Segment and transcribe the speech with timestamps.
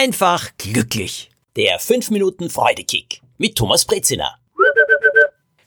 [0.00, 1.30] einfach glücklich.
[1.56, 4.34] Der 5 Minuten Freudekick mit Thomas Brezina.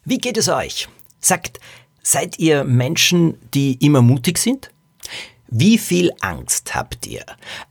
[0.05, 0.87] Wie geht es euch?
[1.19, 1.59] Sagt,
[2.01, 4.71] seid ihr Menschen, die immer mutig sind?
[5.49, 7.23] Wie viel Angst habt ihr?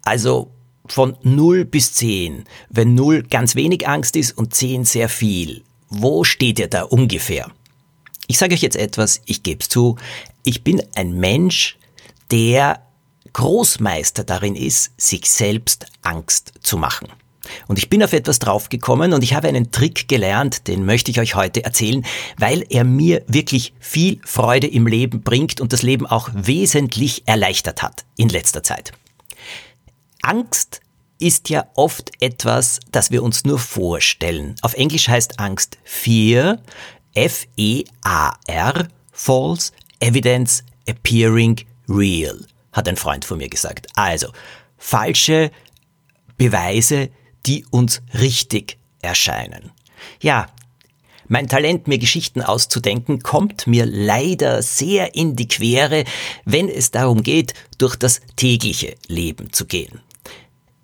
[0.05, 0.53] Also
[0.87, 2.45] von 0 bis 10.
[2.69, 5.65] Wenn 0 ganz wenig Angst ist und 10 sehr viel.
[5.89, 7.51] Wo steht ihr da ungefähr?
[8.29, 9.97] Ich sage euch jetzt etwas, ich gebe es zu.
[10.45, 11.77] Ich bin ein Mensch,
[12.31, 12.87] der
[13.33, 17.09] Großmeister darin ist, sich selbst Angst zu machen.
[17.67, 21.19] Und ich bin auf etwas draufgekommen und ich habe einen Trick gelernt, den möchte ich
[21.19, 22.05] euch heute erzählen,
[22.39, 27.83] weil er mir wirklich viel Freude im Leben bringt und das Leben auch wesentlich erleichtert
[27.83, 28.93] hat in letzter Zeit.
[30.23, 30.81] Angst
[31.19, 34.57] ist ja oft etwas, das wir uns nur vorstellen.
[34.63, 36.59] Auf Englisch heißt Angst Fear,
[37.15, 43.87] F-E-A-R, False Evidence Appearing Real, hat ein Freund von mir gesagt.
[43.95, 44.29] Also,
[44.77, 45.51] falsche
[46.37, 47.11] Beweise,
[47.47, 49.71] die uns richtig erscheinen.
[50.21, 50.49] Ja,
[51.29, 56.05] mein Talent, mir Geschichten auszudenken, kommt mir leider sehr in die Quere,
[56.45, 60.01] wenn es darum geht, durch das tägliche Leben zu gehen.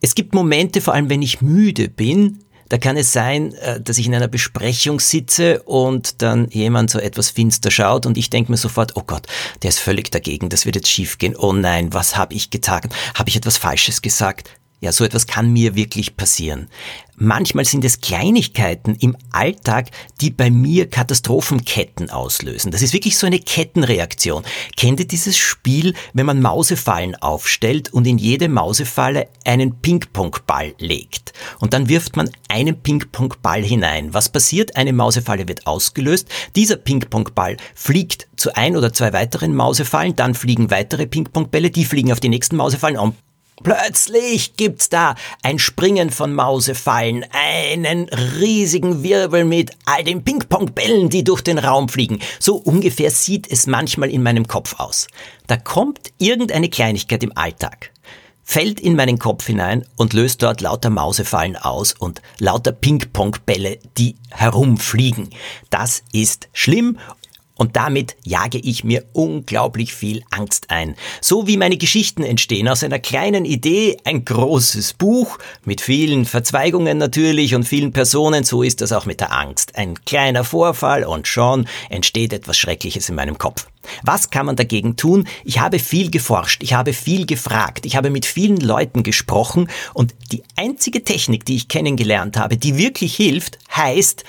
[0.01, 3.99] Es gibt Momente, vor allem wenn ich müde bin, da kann es sein, äh, dass
[3.99, 8.51] ich in einer Besprechung sitze und dann jemand so etwas finster schaut und ich denke
[8.51, 9.27] mir sofort, oh Gott,
[9.63, 11.37] der ist völlig dagegen, das wird jetzt schiefgehen.
[11.37, 12.83] Oh nein, was habe ich getan?
[13.15, 14.51] Habe ich etwas Falsches gesagt?
[14.81, 16.69] Ja, so etwas kann mir wirklich passieren.
[17.17, 22.71] Manchmal sind es Kleinigkeiten im Alltag, die bei mir Katastrophenketten auslösen.
[22.71, 24.45] Das ist wirklich so eine Kettenreaktion.
[24.77, 31.33] Kennt ihr dieses Spiel, wenn man Mausefallen aufstellt und in jede Mausefalle einen Ping-Pong-Ball legt?
[31.59, 34.15] Und dann wirft man einen Ping-Pong-Ball hinein.
[34.15, 34.77] Was passiert?
[34.77, 36.29] Eine Mausefalle wird ausgelöst.
[36.55, 40.15] Dieser Ping-Pong-Ball fliegt zu ein oder zwei weiteren Mausefallen.
[40.15, 41.71] Dann fliegen weitere Ping-Pong-Bälle.
[41.71, 43.17] Die fliegen auf die nächsten Mausefallen und
[43.63, 51.25] Plötzlich gibt's da ein Springen von Mausefallen, einen riesigen Wirbel mit all den Ping-Pong-Bällen, die
[51.25, 52.21] durch den Raum fliegen.
[52.39, 55.09] So ungefähr sieht es manchmal in meinem Kopf aus.
[55.47, 57.91] Da kommt irgendeine Kleinigkeit im Alltag,
[58.45, 64.17] fällt in meinen Kopf hinein und löst dort lauter Mausefallen aus und lauter Ping-Pong-Bälle, die
[64.31, 65.31] herumfliegen.
[65.71, 66.99] Das ist schlimm
[67.59, 70.95] und damit jage ich mir unglaublich viel Angst ein.
[71.21, 72.69] So wie meine Geschichten entstehen.
[72.69, 78.45] Aus einer kleinen Idee ein großes Buch mit vielen Verzweigungen natürlich und vielen Personen.
[78.45, 79.77] So ist das auch mit der Angst.
[79.77, 83.67] Ein kleiner Vorfall und schon entsteht etwas Schreckliches in meinem Kopf.
[84.05, 85.27] Was kann man dagegen tun?
[85.45, 90.15] Ich habe viel geforscht, ich habe viel gefragt, ich habe mit vielen Leuten gesprochen und
[90.31, 94.25] die einzige Technik, die ich kennengelernt habe, die wirklich hilft, heißt,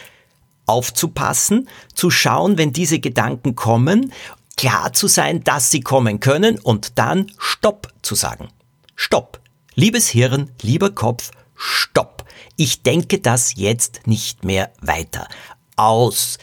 [0.69, 4.13] aufzupassen, zu schauen, wenn diese Gedanken kommen,
[4.55, 8.49] klar zu sein, dass sie kommen können und dann Stopp zu sagen.
[8.95, 9.39] Stopp.
[9.73, 12.25] Liebes Hirn, lieber Kopf, Stopp.
[12.55, 15.27] Ich denke das jetzt nicht mehr weiter.
[15.75, 16.37] Aus.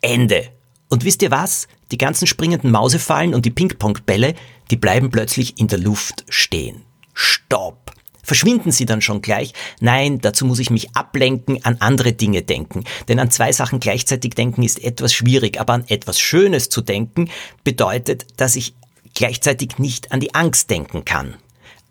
[0.00, 0.48] Ende.
[0.88, 1.68] Und wisst ihr was?
[1.90, 4.34] Die ganzen springenden Mausefallen und die Ping-Pong-Bälle,
[4.70, 6.82] die bleiben plötzlich in der Luft stehen.
[7.14, 7.92] Stopp.
[8.32, 9.52] Verschwinden sie dann schon gleich?
[9.80, 12.84] Nein, dazu muss ich mich ablenken, an andere Dinge denken.
[13.06, 17.28] Denn an zwei Sachen gleichzeitig denken ist etwas schwierig, aber an etwas Schönes zu denken
[17.62, 18.74] bedeutet, dass ich
[19.14, 21.36] gleichzeitig nicht an die Angst denken kann.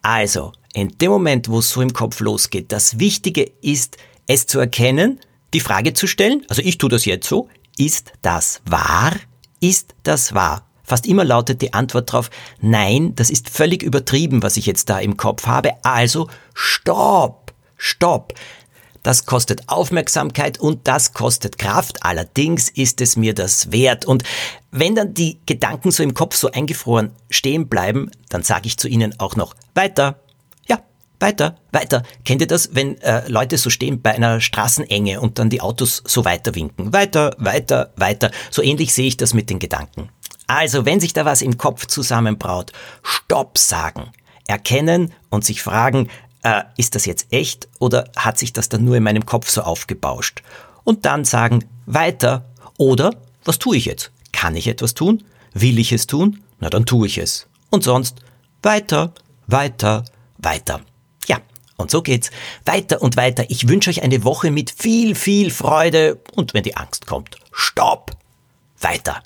[0.02, 4.59] Also, in dem Moment, wo es so im Kopf losgeht, das Wichtige ist, es zu
[4.59, 5.19] erkennen,
[5.53, 9.13] die Frage zu stellen, also ich tue das jetzt so, ist das wahr?
[9.59, 10.71] Ist das wahr?
[10.91, 12.29] Fast immer lautet die Antwort darauf,
[12.59, 15.72] nein, das ist völlig übertrieben, was ich jetzt da im Kopf habe.
[15.84, 18.34] Also stopp, stopp.
[19.02, 22.03] Das kostet Aufmerksamkeit und das kostet Kraft.
[22.03, 24.03] Allerdings ist es mir das wert.
[24.03, 24.25] Und
[24.72, 28.90] wenn dann die Gedanken so im Kopf so eingefroren stehen bleiben, dann sage ich zu
[28.90, 30.19] ihnen auch noch weiter.
[30.68, 30.81] Ja,
[31.22, 32.03] weiter, weiter.
[32.25, 36.03] Kennt ihr das, wenn äh, Leute so stehen bei einer Straßenenge und dann die Autos
[36.06, 36.91] so weiter winken?
[36.91, 38.29] Weiter, weiter, weiter.
[38.50, 40.09] So ähnlich sehe ich das mit den Gedanken.
[40.53, 42.73] Also, wenn sich da was im Kopf zusammenbraut,
[43.03, 44.12] Stopp sagen,
[44.47, 46.09] erkennen und sich fragen,
[46.43, 49.61] äh, ist das jetzt echt oder hat sich das dann nur in meinem Kopf so
[49.61, 50.43] aufgebauscht?
[50.84, 53.11] Und dann sagen, weiter oder
[53.46, 54.11] was tue ich jetzt?
[54.34, 55.23] Kann ich etwas tun?
[55.53, 56.43] Will ich es tun?
[56.59, 57.47] Na dann tue ich es.
[57.70, 58.17] Und sonst
[58.61, 59.14] weiter,
[59.47, 60.03] weiter,
[60.37, 60.81] weiter.
[61.29, 61.40] Ja,
[61.78, 62.29] und so geht's
[62.66, 63.46] weiter und weiter.
[63.47, 68.11] Ich wünsche euch eine Woche mit viel, viel Freude und wenn die Angst kommt, stopp,
[68.81, 69.23] weiter.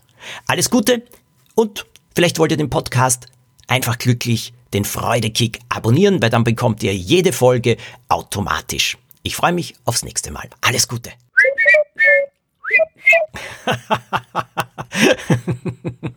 [0.47, 1.03] Alles Gute
[1.55, 1.85] und
[2.15, 3.27] vielleicht wollt ihr den Podcast
[3.67, 7.77] einfach glücklich den Freudekick abonnieren, weil dann bekommt ihr jede Folge
[8.09, 8.97] automatisch.
[9.23, 10.49] Ich freue mich aufs nächste Mal.
[10.61, 11.11] Alles Gute.